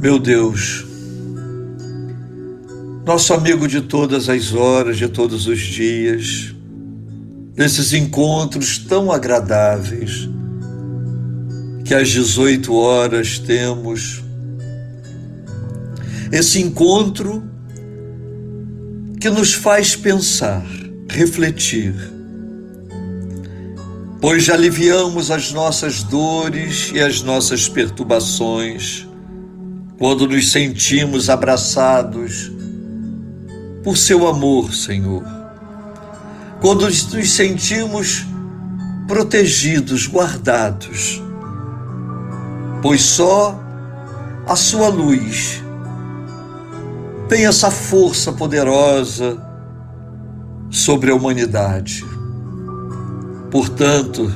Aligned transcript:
Meu 0.00 0.18
Deus, 0.18 0.86
nosso 3.04 3.34
amigo 3.34 3.68
de 3.68 3.82
todas 3.82 4.30
as 4.30 4.54
horas, 4.54 4.96
de 4.96 5.06
todos 5.08 5.46
os 5.46 5.58
dias, 5.60 6.54
nesses 7.54 7.92
encontros 7.92 8.78
tão 8.78 9.12
agradáveis, 9.12 10.26
que 11.84 11.92
às 11.92 12.08
18 12.08 12.72
horas 12.72 13.38
temos, 13.38 14.24
esse 16.32 16.62
encontro 16.62 17.44
que 19.20 19.28
nos 19.28 19.52
faz 19.52 19.94
pensar, 19.94 20.64
refletir, 21.10 21.94
pois 24.18 24.44
já 24.44 24.54
aliviamos 24.54 25.30
as 25.30 25.52
nossas 25.52 26.02
dores 26.02 26.90
e 26.94 27.00
as 27.00 27.20
nossas 27.20 27.68
perturbações 27.68 29.09
quando 30.00 30.26
nos 30.26 30.50
sentimos 30.50 31.28
abraçados 31.28 32.50
por 33.84 33.98
seu 33.98 34.26
amor, 34.26 34.72
Senhor. 34.72 35.22
Quando 36.58 36.86
nos 36.86 37.30
sentimos 37.30 38.24
protegidos, 39.06 40.06
guardados, 40.06 41.22
pois 42.80 43.02
só 43.02 43.60
a 44.46 44.56
sua 44.56 44.88
luz 44.88 45.62
tem 47.28 47.44
essa 47.44 47.70
força 47.70 48.32
poderosa 48.32 49.36
sobre 50.70 51.10
a 51.10 51.14
humanidade. 51.14 52.06
Portanto, 53.50 54.32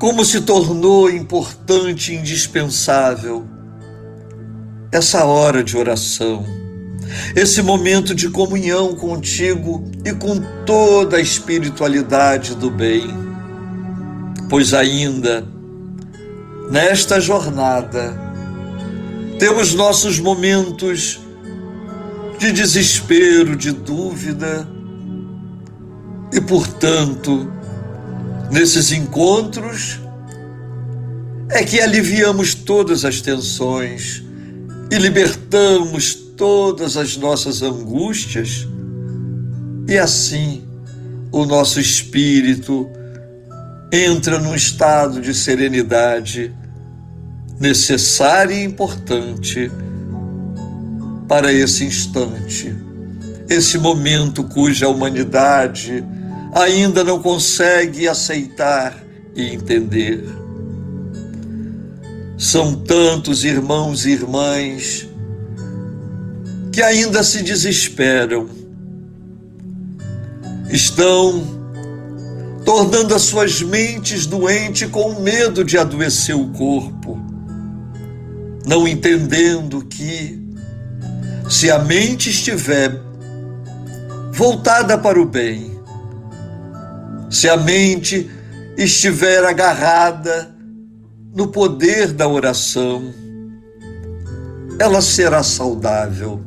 como 0.00 0.24
se 0.24 0.40
tornou 0.40 1.10
importante 1.10 2.14
e 2.14 2.16
indispensável 2.16 3.52
essa 4.94 5.24
hora 5.24 5.64
de 5.64 5.76
oração, 5.76 6.46
esse 7.34 7.60
momento 7.60 8.14
de 8.14 8.30
comunhão 8.30 8.94
contigo 8.94 9.90
e 10.04 10.12
com 10.12 10.40
toda 10.64 11.16
a 11.16 11.20
espiritualidade 11.20 12.54
do 12.54 12.70
bem, 12.70 13.08
pois 14.48 14.72
ainda 14.72 15.44
nesta 16.70 17.20
jornada 17.20 18.16
temos 19.36 19.74
nossos 19.74 20.20
momentos 20.20 21.18
de 22.38 22.52
desespero, 22.52 23.56
de 23.56 23.72
dúvida, 23.72 24.68
e 26.32 26.40
portanto, 26.40 27.52
nesses 28.48 28.92
encontros, 28.92 29.98
é 31.50 31.64
que 31.64 31.80
aliviamos 31.80 32.54
todas 32.54 33.04
as 33.04 33.20
tensões 33.20 34.23
e 34.94 34.98
libertamos 34.98 36.14
todas 36.14 36.96
as 36.96 37.16
nossas 37.16 37.62
angústias, 37.62 38.68
e 39.88 39.98
assim 39.98 40.62
o 41.32 41.44
nosso 41.44 41.80
espírito 41.80 42.88
entra 43.92 44.38
num 44.38 44.54
estado 44.54 45.20
de 45.20 45.34
serenidade 45.34 46.54
necessária 47.58 48.54
e 48.54 48.62
importante 48.62 49.68
para 51.26 51.52
esse 51.52 51.84
instante, 51.84 52.72
esse 53.48 53.78
momento 53.78 54.44
cuja 54.44 54.86
humanidade 54.86 56.04
ainda 56.52 57.02
não 57.02 57.20
consegue 57.20 58.06
aceitar 58.06 58.96
e 59.34 59.54
entender. 59.54 60.43
São 62.36 62.74
tantos 62.74 63.44
irmãos 63.44 64.04
e 64.04 64.10
irmãs 64.10 65.08
que 66.72 66.82
ainda 66.82 67.22
se 67.22 67.42
desesperam, 67.42 68.48
estão 70.68 71.44
tornando 72.64 73.14
as 73.14 73.22
suas 73.22 73.62
mentes 73.62 74.26
doentes 74.26 74.90
com 74.90 75.20
medo 75.20 75.64
de 75.64 75.78
adoecer 75.78 76.34
o 76.34 76.48
corpo 76.48 77.24
não 78.66 78.88
entendendo 78.88 79.84
que, 79.84 80.42
se 81.48 81.70
a 81.70 81.78
mente 81.78 82.30
estiver 82.30 82.98
voltada 84.32 84.96
para 84.96 85.20
o 85.20 85.26
bem, 85.26 85.78
se 87.30 87.48
a 87.48 87.56
mente 87.56 88.30
estiver 88.76 89.44
agarrada 89.44 90.53
no 91.34 91.48
poder 91.48 92.12
da 92.12 92.28
oração, 92.28 93.12
ela 94.78 95.02
será 95.02 95.42
saudável 95.42 96.40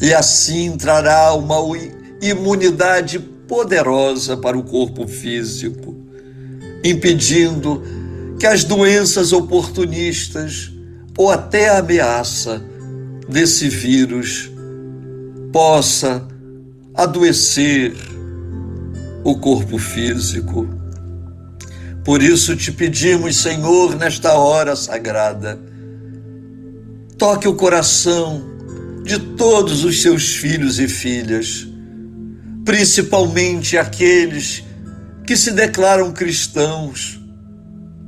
e 0.00 0.12
assim 0.12 0.76
trará 0.76 1.32
uma 1.32 1.56
imunidade 2.20 3.18
poderosa 3.18 4.36
para 4.36 4.58
o 4.58 4.62
corpo 4.62 5.08
físico, 5.08 5.96
impedindo 6.84 7.82
que 8.38 8.46
as 8.46 8.62
doenças 8.62 9.32
oportunistas 9.32 10.70
ou 11.16 11.30
até 11.30 11.70
a 11.70 11.78
ameaça 11.78 12.62
desse 13.26 13.70
vírus 13.70 14.50
possa 15.50 16.26
adoecer 16.94 17.94
o 19.24 19.38
corpo 19.38 19.78
físico. 19.78 20.68
Por 22.06 22.22
isso 22.22 22.56
te 22.56 22.72
pedimos, 22.72 23.36
Senhor, 23.36 23.94
nesta 23.96 24.32
hora 24.32 24.74
sagrada, 24.74 25.58
toque 27.18 27.46
o 27.46 27.54
coração 27.54 28.42
de 29.04 29.18
todos 29.18 29.84
os 29.84 30.00
seus 30.00 30.36
filhos 30.36 30.78
e 30.78 30.88
filhas, 30.88 31.68
principalmente 32.64 33.76
aqueles 33.76 34.64
que 35.26 35.36
se 35.36 35.50
declaram 35.50 36.12
cristãos 36.12 37.20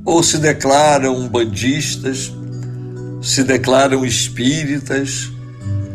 ou 0.03 0.23
se 0.23 0.39
declaram 0.39 1.27
bandistas 1.27 2.31
se 3.21 3.43
declaram 3.43 4.05
espíritas, 4.05 5.29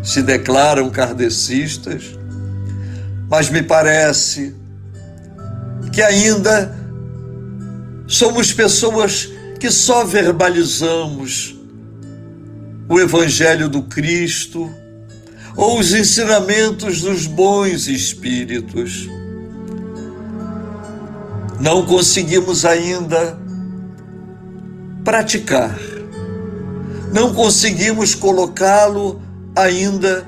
se 0.02 0.22
declaram 0.22 0.90
kardecistas, 0.90 2.18
mas 3.28 3.48
me 3.48 3.62
parece 3.62 4.54
que 5.92 6.02
ainda 6.02 6.83
somos 8.06 8.52
pessoas 8.52 9.28
que 9.58 9.70
só 9.70 10.04
verbalizamos 10.04 11.56
o 12.88 13.00
Evangelho 13.00 13.68
do 13.68 13.82
Cristo 13.82 14.70
ou 15.56 15.78
os 15.78 15.94
ensinamentos 15.94 17.00
dos 17.00 17.26
bons 17.26 17.88
espíritos. 17.88 19.08
Não 21.60 21.86
conseguimos 21.86 22.64
ainda 22.64 23.38
praticar 25.04 25.78
não 27.14 27.32
conseguimos 27.32 28.12
colocá-lo 28.12 29.22
ainda 29.54 30.26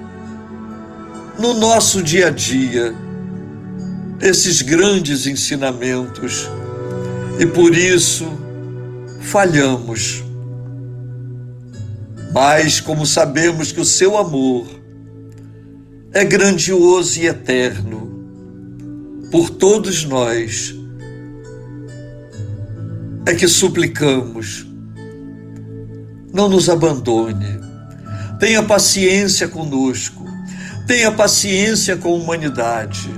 no 1.36 1.53
nosso 1.53 2.00
dia 2.00 2.28
a 2.28 2.31
dia, 2.31 2.94
esses 4.20 4.62
grandes 4.62 5.26
ensinamentos, 5.26 6.48
e 7.38 7.47
por 7.47 7.74
isso 7.74 8.26
falhamos. 9.20 10.24
Mas, 12.32 12.80
como 12.80 13.06
sabemos 13.06 13.72
que 13.72 13.80
o 13.80 13.84
seu 13.84 14.16
amor 14.16 14.66
é 16.12 16.24
grandioso 16.24 17.21
e 17.21 17.27
eterno 17.27 18.06
por 19.30 19.50
todos 19.50 20.04
nós, 20.04 20.74
é 23.27 23.34
que 23.34 23.48
suplicamos 23.48 24.66
não 26.33 26.48
nos 26.48 26.68
abandone. 26.68 27.59
Tenha 28.38 28.62
paciência 28.62 29.48
conosco. 29.48 30.24
Tenha 30.86 31.10
paciência 31.10 31.97
com 31.97 32.10
a 32.10 32.16
humanidade. 32.16 33.10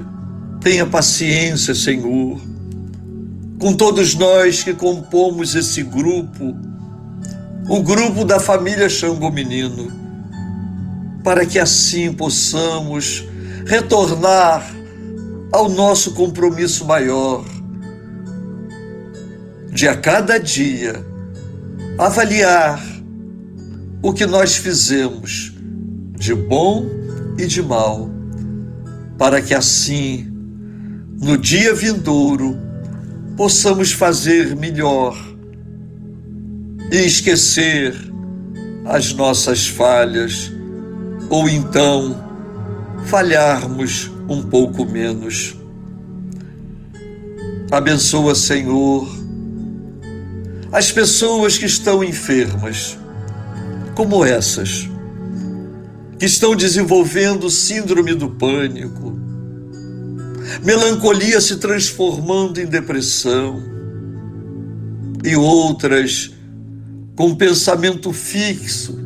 Tenha 0.60 0.86
paciência, 0.86 1.74
Senhor, 1.74 2.40
com 3.58 3.74
todos 3.74 4.14
nós 4.14 4.62
que 4.62 4.72
compomos 4.72 5.54
esse 5.54 5.82
grupo, 5.82 6.56
o 7.68 7.82
grupo 7.82 8.24
da 8.24 8.38
família 8.38 8.88
Xangô 8.88 9.30
Menino, 9.30 9.90
para 11.24 11.44
que 11.44 11.58
assim 11.58 12.12
possamos 12.12 13.24
retornar 13.66 14.64
ao 15.52 15.68
nosso 15.68 16.12
compromisso 16.12 16.84
maior 16.84 17.44
de 19.72 19.88
a 19.88 19.96
cada 19.96 20.38
dia 20.38 21.04
avaliar 21.98 22.80
o 24.02 24.12
que 24.12 24.24
nós 24.24 24.56
fizemos 24.56 25.52
de 26.16 26.34
bom 26.34 26.86
e 27.36 27.46
de 27.46 27.60
mal, 27.60 28.08
para 29.16 29.42
que 29.42 29.52
assim, 29.52 30.26
no 31.20 31.36
dia 31.36 31.74
vindouro, 31.74 32.67
possamos 33.38 33.92
fazer 33.92 34.56
melhor 34.56 35.16
e 36.90 36.96
esquecer 36.96 37.94
as 38.84 39.12
nossas 39.12 39.68
falhas, 39.68 40.50
ou 41.30 41.48
então 41.48 42.28
falharmos 43.06 44.10
um 44.28 44.42
pouco 44.42 44.84
menos. 44.84 45.56
Abençoa, 47.70 48.34
Senhor, 48.34 49.08
as 50.72 50.90
pessoas 50.90 51.56
que 51.56 51.66
estão 51.66 52.02
enfermas, 52.02 52.98
como 53.94 54.24
essas, 54.24 54.88
que 56.18 56.26
estão 56.26 56.56
desenvolvendo 56.56 57.48
síndrome 57.48 58.14
do 58.14 58.30
pânico, 58.30 59.16
melancolia 60.62 61.40
se 61.40 61.56
transformando 61.56 62.60
em 62.60 62.66
depressão, 62.66 63.62
e 65.24 65.36
outras 65.36 66.30
com 67.16 67.34
pensamento 67.34 68.12
fixo 68.12 68.96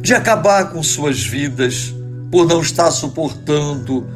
de 0.00 0.14
acabar 0.14 0.70
com 0.70 0.82
suas 0.82 1.22
vidas 1.22 1.94
por 2.30 2.46
não 2.46 2.60
estar 2.60 2.90
suportando 2.90 4.06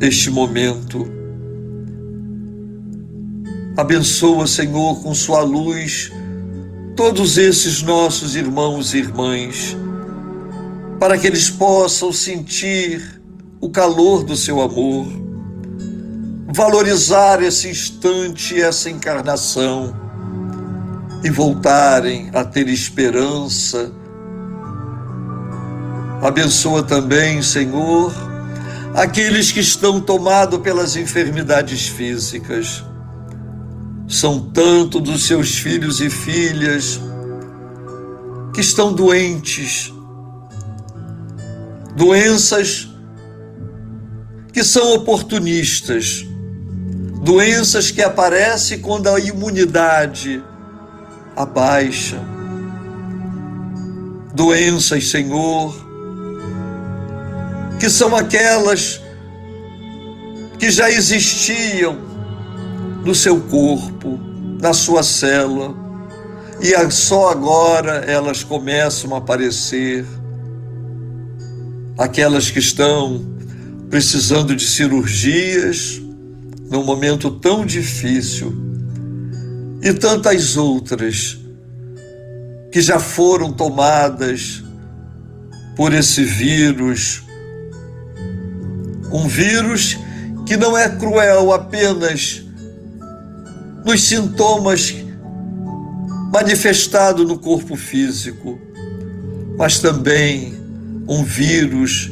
este 0.00 0.30
momento. 0.30 1.10
Abençoa, 3.76 4.46
Senhor, 4.46 5.02
com 5.02 5.14
Sua 5.14 5.42
luz 5.42 6.10
todos 6.94 7.36
esses 7.36 7.82
nossos 7.82 8.34
irmãos 8.34 8.94
e 8.94 8.98
irmãs, 8.98 9.76
para 10.98 11.18
que 11.18 11.26
eles 11.26 11.50
possam 11.50 12.10
sentir 12.10 13.15
o 13.60 13.70
calor 13.70 14.22
do 14.22 14.36
Seu 14.36 14.60
amor, 14.60 15.06
valorizar 16.48 17.42
esse 17.42 17.68
instante, 17.68 18.60
essa 18.60 18.90
encarnação 18.90 19.94
e 21.24 21.30
voltarem 21.30 22.30
a 22.32 22.44
ter 22.44 22.68
esperança. 22.68 23.92
Abençoa 26.22 26.82
também, 26.82 27.42
Senhor, 27.42 28.12
aqueles 28.94 29.50
que 29.52 29.60
estão 29.60 30.00
tomados 30.00 30.58
pelas 30.60 30.96
enfermidades 30.96 31.88
físicas 31.88 32.84
são 34.08 34.40
tanto 34.40 35.00
dos 35.00 35.26
seus 35.26 35.58
filhos 35.58 36.00
e 36.00 36.08
filhas 36.08 37.00
que 38.54 38.60
estão 38.60 38.92
doentes, 38.92 39.92
doenças 41.94 42.85
que 44.56 44.64
são 44.64 44.94
oportunistas, 44.94 46.24
doenças 47.22 47.90
que 47.90 48.00
aparecem 48.00 48.78
quando 48.78 49.06
a 49.06 49.20
imunidade 49.20 50.42
abaixa, 51.36 52.18
doenças, 54.32 55.08
Senhor, 55.08 55.76
que 57.78 57.90
são 57.90 58.16
aquelas 58.16 58.98
que 60.58 60.70
já 60.70 60.90
existiam 60.90 61.98
no 63.04 63.14
seu 63.14 63.38
corpo, 63.38 64.18
na 64.58 64.72
sua 64.72 65.02
célula, 65.02 65.74
e 66.62 66.72
só 66.90 67.30
agora 67.30 68.06
elas 68.06 68.42
começam 68.42 69.14
a 69.14 69.18
aparecer. 69.18 70.06
Aquelas 71.98 72.50
que 72.50 72.58
estão 72.58 73.35
precisando 73.90 74.54
de 74.54 74.64
cirurgias 74.64 76.00
num 76.70 76.84
momento 76.84 77.30
tão 77.30 77.64
difícil, 77.64 78.54
e 79.82 79.92
tantas 79.92 80.56
outras 80.56 81.38
que 82.72 82.80
já 82.80 82.98
foram 82.98 83.52
tomadas 83.52 84.64
por 85.76 85.92
esse 85.92 86.24
vírus. 86.24 87.22
Um 89.12 89.28
vírus 89.28 89.96
que 90.44 90.56
não 90.56 90.76
é 90.76 90.88
cruel 90.88 91.52
apenas 91.52 92.42
nos 93.84 94.02
sintomas 94.02 94.94
manifestados 96.32 97.26
no 97.26 97.38
corpo 97.38 97.76
físico, 97.76 98.58
mas 99.56 99.78
também 99.78 100.54
um 101.08 101.22
vírus 101.22 102.10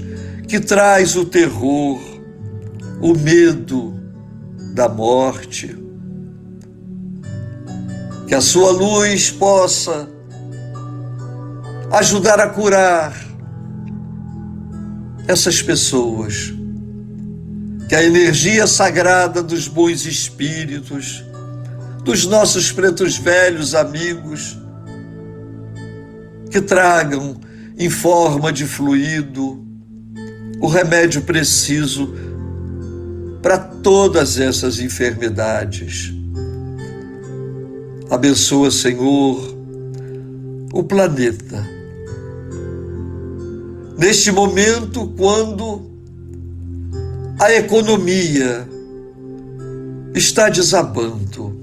que 0.54 0.60
traz 0.60 1.16
o 1.16 1.24
terror, 1.24 2.00
o 3.00 3.12
medo 3.12 3.92
da 4.72 4.88
morte. 4.88 5.76
Que 8.28 8.36
a 8.36 8.40
sua 8.40 8.70
luz 8.70 9.32
possa 9.32 10.08
ajudar 11.90 12.38
a 12.38 12.50
curar 12.50 13.20
essas 15.26 15.60
pessoas. 15.60 16.54
Que 17.88 17.96
a 17.96 18.04
energia 18.04 18.68
sagrada 18.68 19.42
dos 19.42 19.66
bons 19.66 20.06
espíritos 20.06 21.24
dos 22.04 22.26
nossos 22.26 22.70
pretos 22.70 23.18
velhos 23.18 23.74
amigos, 23.74 24.56
que 26.48 26.60
tragam 26.60 27.40
em 27.76 27.90
forma 27.90 28.52
de 28.52 28.64
fluido 28.66 29.63
o 30.60 30.66
remédio 30.66 31.22
preciso 31.22 32.14
para 33.42 33.58
todas 33.58 34.38
essas 34.38 34.80
enfermidades. 34.80 36.12
Abençoa, 38.10 38.70
Senhor, 38.70 39.54
o 40.72 40.82
planeta. 40.82 41.62
Neste 43.98 44.32
momento, 44.32 45.08
quando 45.16 45.90
a 47.38 47.52
economia 47.52 48.68
está 50.14 50.48
desabando, 50.48 51.60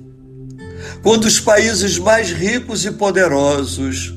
quando 1.01 1.25
os 1.25 1.39
países 1.39 1.97
mais 1.97 2.31
ricos 2.31 2.85
e 2.85 2.91
poderosos 2.91 4.13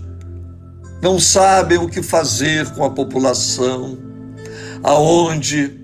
não 1.00 1.18
sabem 1.18 1.78
o 1.78 1.88
que 1.88 2.02
fazer 2.02 2.68
com 2.70 2.84
a 2.84 2.90
população, 2.90 3.98
aonde 4.84 5.80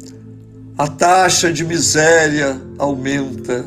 a 0.79 0.87
taxa 0.87 1.53
de 1.53 1.65
miséria 1.65 2.61
aumenta. 2.79 3.67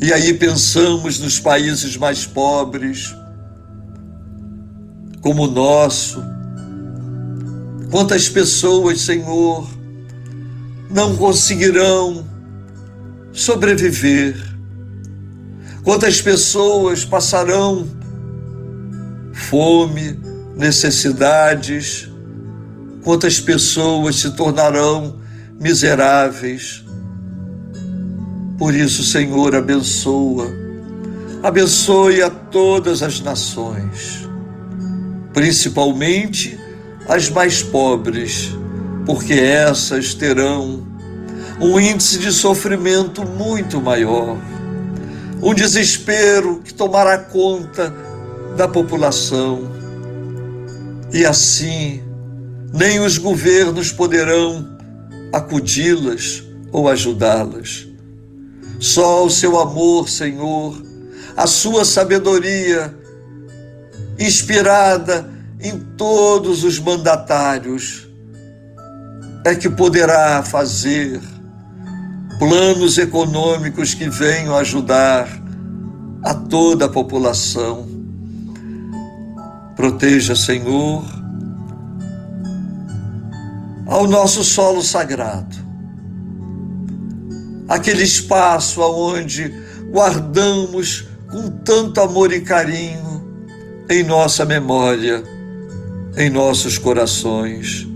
E 0.00 0.12
aí 0.12 0.32
pensamos 0.34 1.18
nos 1.18 1.40
países 1.40 1.96
mais 1.96 2.24
pobres, 2.24 3.12
como 5.20 5.44
o 5.44 5.50
nosso. 5.50 6.22
Quantas 7.90 8.28
pessoas, 8.28 9.00
Senhor, 9.00 9.68
não 10.88 11.16
conseguirão 11.16 12.24
sobreviver 13.32 14.52
Quantas 15.82 16.20
pessoas 16.20 17.04
passarão 17.04 17.88
fome, 19.32 20.16
necessidades, 20.56 22.08
quantas 23.02 23.40
pessoas 23.40 24.16
se 24.16 24.30
tornarão 24.30 25.16
miseráveis. 25.60 26.84
Por 28.58 28.74
isso, 28.74 29.02
Senhor, 29.02 29.54
abençoa, 29.54 30.46
abençoe 31.42 32.22
a 32.22 32.30
todas 32.30 33.02
as 33.02 33.20
nações, 33.20 34.28
principalmente 35.32 36.58
as 37.08 37.28
mais 37.28 37.62
pobres, 37.62 38.50
porque 39.04 39.34
essas 39.34 40.14
terão 40.14 40.86
um 41.60 41.78
índice 41.78 42.18
de 42.18 42.32
sofrimento 42.32 43.24
muito 43.24 43.80
maior 43.80 44.36
um 45.42 45.52
desespero 45.52 46.60
que 46.64 46.72
tomará 46.72 47.18
conta 47.18 47.92
da 48.56 48.68
população. 48.68 49.68
E 51.12 51.26
assim, 51.26 52.00
nem 52.72 53.00
os 53.00 53.18
governos 53.18 53.92
poderão 53.92 54.66
acudi-las 55.32 56.42
ou 56.70 56.88
ajudá-las. 56.88 57.86
Só 58.80 59.24
o 59.24 59.30
seu 59.30 59.60
amor, 59.60 60.08
Senhor, 60.08 60.82
a 61.36 61.46
sua 61.46 61.84
sabedoria, 61.84 62.94
inspirada 64.18 65.30
em 65.60 65.78
todos 65.96 66.64
os 66.64 66.78
mandatários, 66.78 68.08
é 69.44 69.54
que 69.54 69.68
poderá 69.68 70.42
fazer 70.42 71.20
planos 72.38 72.98
econômicos 72.98 73.94
que 73.94 74.08
venham 74.08 74.56
ajudar 74.56 75.28
a 76.24 76.34
toda 76.34 76.86
a 76.86 76.88
população. 76.88 77.86
Proteja, 79.76 80.34
Senhor, 80.34 81.04
ao 83.92 84.08
nosso 84.08 84.42
solo 84.42 84.80
sagrado, 84.80 85.54
aquele 87.68 88.02
espaço 88.02 88.80
aonde 88.80 89.52
guardamos 89.90 91.08
com 91.30 91.50
tanto 91.50 92.00
amor 92.00 92.32
e 92.32 92.40
carinho 92.40 93.22
em 93.90 94.02
nossa 94.02 94.46
memória, 94.46 95.22
em 96.16 96.30
nossos 96.30 96.78
corações, 96.78 97.86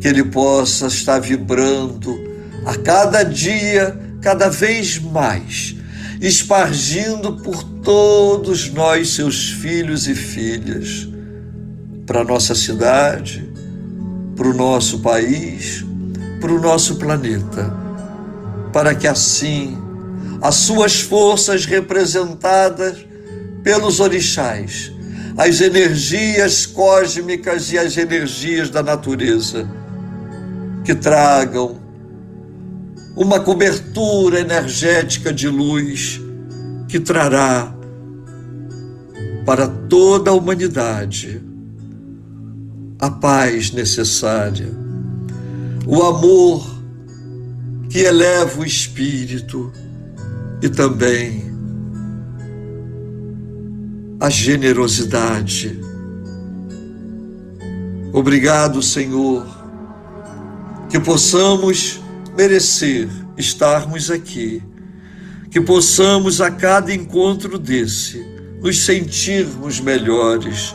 que 0.00 0.06
ele 0.06 0.22
possa 0.22 0.86
estar 0.86 1.18
vibrando 1.18 2.16
a 2.64 2.76
cada 2.76 3.24
dia, 3.24 3.98
cada 4.20 4.48
vez 4.48 5.00
mais, 5.00 5.74
espargindo 6.20 7.38
por 7.38 7.64
todos 7.64 8.70
nós, 8.70 9.16
seus 9.16 9.50
filhos 9.50 10.06
e 10.06 10.14
filhas, 10.14 11.08
para 12.06 12.22
nossa 12.22 12.54
cidade, 12.54 13.51
para 14.36 14.48
o 14.48 14.54
nosso 14.54 15.00
país, 15.00 15.84
para 16.40 16.52
o 16.52 16.60
nosso 16.60 16.96
planeta, 16.96 17.72
para 18.72 18.94
que 18.94 19.06
assim 19.06 19.78
as 20.40 20.56
suas 20.56 21.00
forças 21.00 21.66
representadas 21.66 23.06
pelos 23.62 24.00
orixás, 24.00 24.92
as 25.36 25.60
energias 25.60 26.66
cósmicas 26.66 27.70
e 27.72 27.78
as 27.78 27.96
energias 27.96 28.70
da 28.70 28.82
natureza, 28.82 29.68
que 30.84 30.94
tragam 30.94 31.80
uma 33.16 33.38
cobertura 33.38 34.40
energética 34.40 35.32
de 35.32 35.48
luz 35.48 36.20
que 36.88 36.98
trará 36.98 37.72
para 39.44 39.68
toda 39.68 40.30
a 40.30 40.34
humanidade 40.34 41.51
a 43.02 43.10
paz 43.10 43.72
necessária, 43.72 44.68
o 45.84 46.04
amor 46.04 46.64
que 47.90 47.98
eleva 47.98 48.60
o 48.60 48.64
espírito 48.64 49.72
e 50.62 50.68
também 50.68 51.52
a 54.20 54.30
generosidade. 54.30 55.80
Obrigado, 58.12 58.80
Senhor, 58.80 59.48
que 60.88 61.00
possamos 61.00 62.00
merecer 62.36 63.08
estarmos 63.36 64.12
aqui, 64.12 64.62
que 65.50 65.60
possamos 65.60 66.40
a 66.40 66.52
cada 66.52 66.94
encontro 66.94 67.58
desse 67.58 68.24
nos 68.60 68.84
sentirmos 68.84 69.80
melhores, 69.80 70.72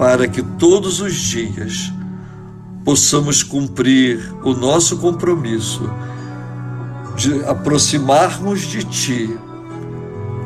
para 0.00 0.26
que 0.26 0.42
todos 0.42 1.02
os 1.02 1.14
dias 1.14 1.92
possamos 2.86 3.42
cumprir 3.42 4.34
o 4.42 4.54
nosso 4.54 4.96
compromisso 4.96 5.82
de 7.14 7.44
aproximarmos 7.44 8.62
de 8.62 8.82
Ti 8.82 9.38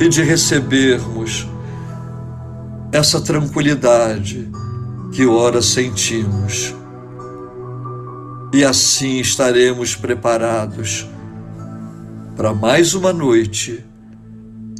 e 0.00 0.08
de 0.08 0.25
recebermos 0.25 1.46
essa 2.90 3.20
tranquilidade 3.20 4.50
que 5.12 5.25
ora 5.25 5.62
sentimos. 5.62 6.75
E 8.52 8.64
assim 8.64 9.20
estaremos 9.20 9.94
preparados 9.94 11.08
para 12.37 12.52
mais 12.52 12.92
uma 12.92 13.12
noite 13.12 13.84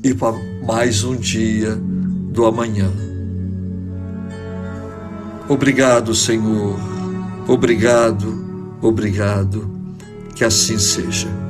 e 0.03 0.13
para 0.13 0.35
mais 0.67 1.05
um 1.05 1.15
dia 1.15 1.77
do 1.77 2.45
amanhã. 2.45 3.04
Obrigado, 5.49 6.15
Senhor. 6.15 6.79
Obrigado, 7.47 8.79
obrigado. 8.81 9.69
Que 10.35 10.45
assim 10.45 10.79
seja. 10.79 11.44